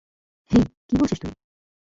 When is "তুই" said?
1.21-1.31